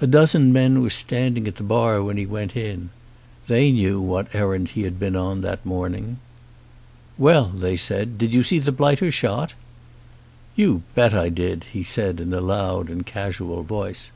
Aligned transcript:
A 0.00 0.08
dozen 0.08 0.52
men 0.52 0.82
were 0.82 0.90
standing 0.90 1.46
at 1.46 1.54
the 1.54 1.62
bar 1.62 2.02
when 2.02 2.16
he 2.16 2.26
went 2.26 2.56
in. 2.56 2.90
They 3.46 3.70
knew 3.70 4.00
on 4.02 4.08
what 4.08 4.34
errand 4.34 4.70
he 4.70 4.82
had 4.82 4.98
been 4.98 5.12
that 5.42 5.64
morning. 5.64 6.18
"Well," 7.16 7.44
they 7.46 7.76
said, 7.76 8.18
"did 8.18 8.34
you 8.34 8.42
see 8.42 8.58
the 8.58 8.72
blighter 8.72 9.12
shot?" 9.12 9.54
"You 10.56 10.82
bet 10.96 11.14
I 11.14 11.28
did," 11.28 11.66
he 11.72 11.84
said, 11.84 12.18
in 12.18 12.32
a 12.34 12.40
loud 12.40 12.90
and 12.90 13.06
casual 13.06 13.62
voice. 13.62 14.10